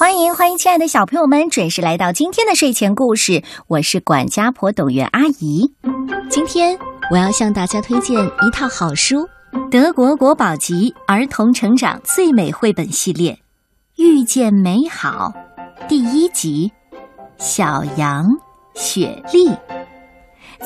[0.00, 3.42] 欢迎欢迎，亲爱的小朋友们，准时来到今天的睡前故事。
[3.66, 5.74] 我是管家婆董媛阿姨。
[6.30, 6.78] 今天
[7.10, 9.28] 我要向大家推荐一套好书——
[9.70, 13.32] 德国国宝级儿童成长最美绘本系列
[14.02, 15.30] 《遇见美好》
[15.86, 16.72] 第一集
[17.36, 18.24] 《小羊
[18.74, 19.48] 雪莉》。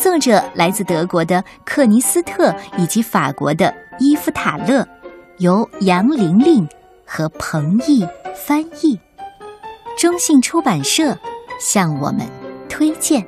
[0.01, 4.87] 作者来自德国的克尼斯特以及法国的伊夫塔勒，
[5.39, 6.64] 由杨玲玲
[7.05, 8.96] 和彭毅翻译。
[10.04, 11.18] 中信出版社
[11.58, 12.28] 向我们
[12.68, 13.26] 推荐。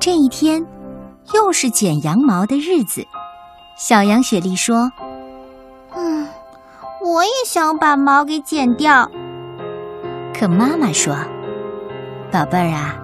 [0.00, 0.66] 这一天，
[1.34, 3.06] 又是剪羊毛的日子。
[3.76, 4.90] 小羊雪莉说。
[7.14, 9.08] 我也想把毛给剪掉，
[10.36, 11.14] 可妈妈说
[12.28, 13.00] ：“宝贝儿啊，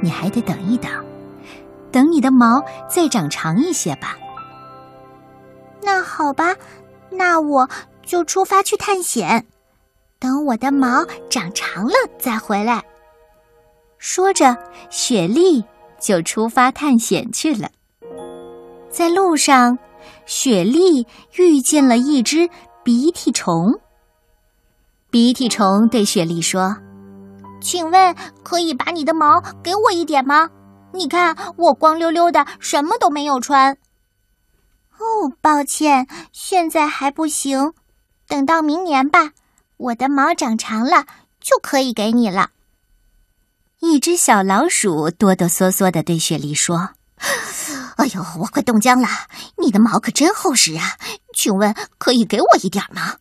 [0.00, 0.88] 你还得等一等，
[1.90, 4.16] 等你的毛再长长一些吧。”
[5.82, 6.54] 那好吧，
[7.10, 7.68] 那我
[8.06, 9.44] 就出发去探险，
[10.20, 12.80] 等我的毛长长了再回来。
[13.98, 14.56] 说着，
[14.88, 15.64] 雪莉
[15.98, 17.68] 就出发探险去了。
[18.88, 19.76] 在路上，
[20.26, 22.48] 雪莉遇见了一只。
[22.88, 23.78] 鼻涕虫。
[25.10, 26.74] 鼻涕虫对雪莉说
[27.60, 30.48] ：“请问可以把你的毛给我一点吗？
[30.94, 33.76] 你看我光溜溜的，什么都没有穿。
[34.96, 37.74] ”“哦，抱歉，现在还不行，
[38.26, 39.32] 等到明年吧。
[39.76, 41.04] 我的毛长长了，
[41.42, 42.52] 就可以给你了。”
[43.80, 46.92] 一只小老鼠哆哆嗦嗦的对雪莉说。
[47.96, 49.08] 哎呦，我快冻僵了！
[49.58, 50.96] 你的毛可真厚实啊，
[51.38, 53.18] 请问可以给我一点吗？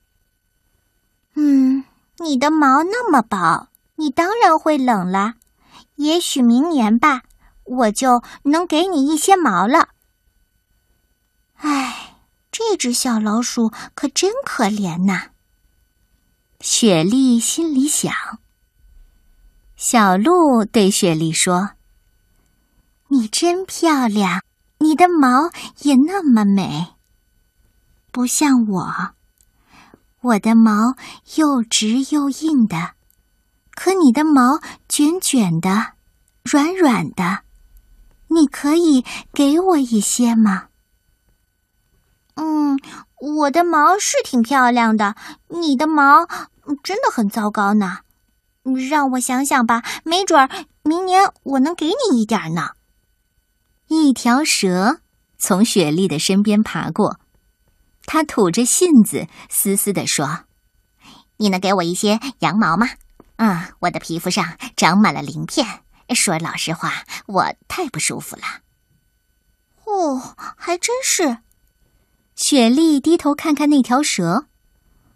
[1.36, 1.84] 嗯，
[2.18, 5.36] 你的毛那么薄，你当然会冷了。
[5.98, 7.22] 也许明年吧，
[7.64, 9.90] 我就能给你一些毛了。
[11.58, 12.16] 唉，
[12.52, 15.28] 这只小老鼠可真可怜呐。
[16.60, 18.12] 雪莉心里想。
[19.76, 21.74] 小鹿对雪莉说
[23.10, 24.42] ：“你真漂亮。”
[24.80, 25.52] 你的毛
[25.82, 26.96] 也那么美，
[28.18, 29.12] 不像我，
[30.22, 30.96] 我的毛
[31.36, 32.94] 又直又硬的，
[33.76, 35.94] 可你的毛卷卷的、
[36.42, 37.42] 软软的，
[38.30, 40.70] 你可以给我一些吗？
[42.34, 42.80] 嗯，
[43.22, 45.16] 我的毛是挺漂亮的，
[45.50, 46.26] 你的毛
[46.82, 48.00] 真的很糟糕呢。
[48.90, 50.50] 让我想想吧，没准儿
[50.82, 52.70] 明年我能给你一点呢。
[53.90, 55.02] 一条蛇
[55.38, 57.20] 从雪莉的身边爬过，
[58.08, 60.46] 他吐着信子，嘶嘶地说
[61.38, 62.90] ：“你能给我一些羊毛吗？
[63.36, 65.68] 嗯，我的皮肤上长满了鳞片，
[66.16, 68.44] 说老实话，我太不舒服了。”
[69.86, 71.38] 哦，还真是。
[72.36, 74.46] 雪莉低头看看那条蛇，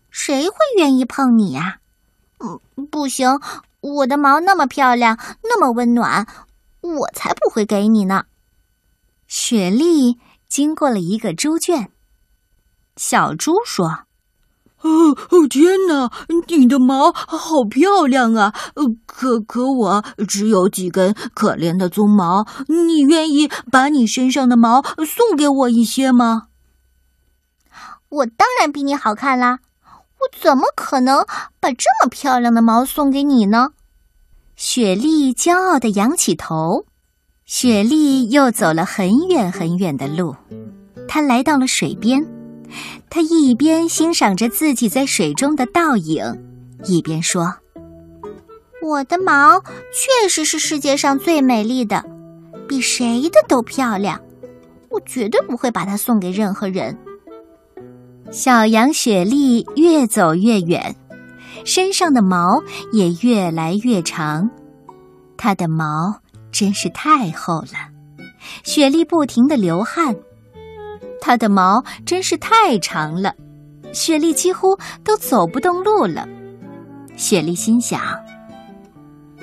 [0.09, 1.79] 谁会愿意碰你呀？
[2.39, 3.39] 嗯，不行，
[3.79, 6.27] 我的毛那么漂亮，那么温暖，
[6.81, 8.25] 我才不会给你呢。
[9.27, 10.19] 雪莉
[10.49, 11.89] 经过了一个猪圈，
[13.03, 13.87] 小猪说
[14.81, 16.11] ：“哦哦，天哪，
[16.47, 18.53] 你的毛好漂亮啊！
[19.07, 26.43] 可可我只有几根可怜的鬃毛，你愿意把你身上的毛送给我一些吗？”
[28.09, 29.57] 我当然比你好看啦！
[30.19, 31.25] 我怎么可能
[31.59, 33.69] 把这么漂亮的毛送给你呢？
[34.55, 36.85] 雪莉骄傲的仰起头。
[37.45, 40.35] 雪莉又走了很远很远的路，
[41.07, 42.23] 她来到了水边。
[43.09, 46.23] 他一边欣赏着自己在水中的倒影，
[46.85, 47.53] 一边说
[48.81, 49.59] ：“我的毛
[49.93, 52.03] 确实是世界上最美丽的，
[52.67, 54.19] 比谁的都漂亮。
[54.89, 56.97] 我绝对不会把它送给任何人。”
[58.31, 60.95] 小羊雪莉越走越远，
[61.65, 62.61] 身上的毛
[62.93, 64.49] 也越来越长，
[65.37, 66.19] 它的毛。
[66.51, 67.87] 真是太厚了，
[68.65, 70.13] 雪莉不停地流汗。
[71.21, 73.33] 它的毛真是太长了，
[73.93, 76.27] 雪莉几乎都走不动路了。
[77.15, 78.01] 雪莉心想：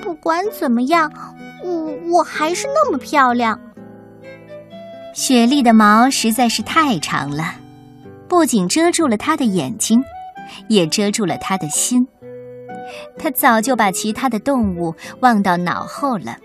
[0.03, 1.11] 不管怎么样，
[1.65, 1.71] 我
[2.11, 3.59] 我还是那么漂亮。
[5.15, 7.55] 雪莉的毛实在是太长了，
[8.27, 10.03] 不仅遮住了她的眼睛，
[10.69, 12.07] 也遮住了她的心。
[13.17, 16.37] 她早就把其他的动物忘到脑后了。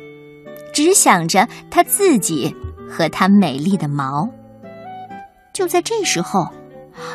[0.74, 2.56] 只想着她自己
[2.90, 4.30] 和她美丽的毛。
[5.54, 6.52] 就在这时候，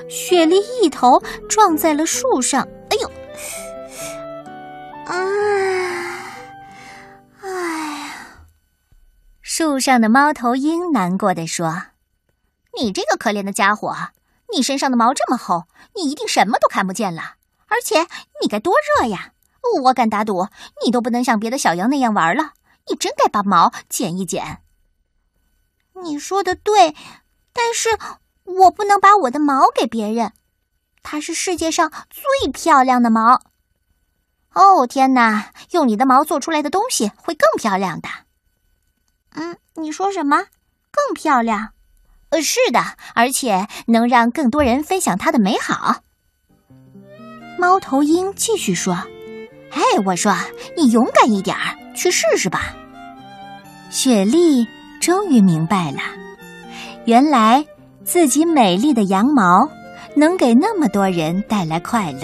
[0.08, 2.66] 雪莉一头撞在了树上。
[2.90, 3.10] 哎呦！
[5.06, 5.14] 啊！
[7.42, 8.12] 哎呀！
[9.42, 11.82] 树上的猫头鹰难过的说
[12.78, 13.94] ：“你这个可怜的家伙，
[14.54, 15.64] 你身上的毛这么厚，
[15.96, 17.34] 你一定什么都看不见了。
[17.66, 18.06] 而且
[18.40, 19.32] 你该多热呀！
[19.82, 20.48] 我敢打赌，
[20.84, 22.52] 你都不能像别的小羊那样玩了。
[22.86, 24.62] 你真该把毛剪一剪。”
[26.02, 26.94] 你说的对，
[27.52, 27.90] 但是
[28.48, 30.32] 我不能把我的毛给别人，
[31.02, 33.42] 它是世界上最漂亮的毛。
[34.54, 38.08] 哦天哪，用你的毛做出来的东西会更漂亮的。
[39.34, 40.46] 嗯，你说什么？
[40.90, 41.70] 更漂亮？
[42.30, 42.80] 呃，是的，
[43.14, 46.02] 而且能让更多人分享它的美好。
[47.58, 48.94] 猫头鹰继续说
[49.70, 50.34] ：“哎，我说
[50.76, 52.74] 你勇敢一点儿，去试试吧。”
[53.90, 54.66] 雪莉
[55.00, 56.00] 终于明白了，
[57.04, 57.64] 原来
[58.08, 59.68] 自己美丽的羊毛
[60.16, 62.20] 能给那么多人带来快乐。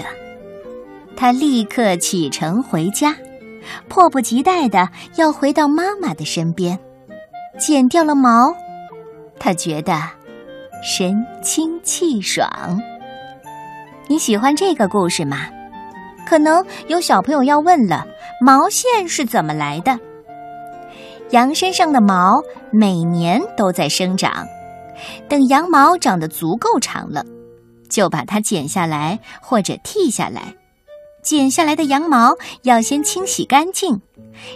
[1.15, 3.15] 他立刻启程回家，
[3.87, 6.79] 迫不及待的要回到妈妈的身边。
[7.59, 8.51] 剪掉了毛，
[9.39, 9.93] 他觉得
[10.83, 12.49] 神清气爽。
[14.07, 15.37] 你喜欢这个故事吗？
[16.27, 18.07] 可能有小朋友要问了：
[18.41, 19.99] 毛线是怎么来的？
[21.29, 22.41] 羊身上的毛
[22.71, 24.47] 每年都在生长，
[25.27, 27.25] 等羊毛长得足够长了，
[27.89, 30.55] 就把它剪下来或者剃下来。
[31.23, 33.99] 剪下来的羊毛要先清洗干净，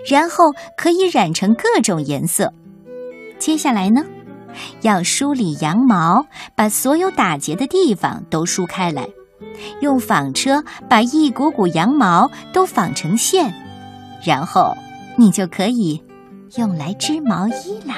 [0.08, 2.54] 然后可以染成各种颜色。
[3.40, 4.06] 接下来呢，
[4.82, 6.24] 要梳理羊毛，
[6.56, 9.08] 把所有打结的地方都梳开来，
[9.82, 13.52] 用纺车把一股股羊毛都纺成线，
[14.24, 14.78] 然后
[15.18, 16.04] 你就可以
[16.58, 17.96] 用来织毛衣啦。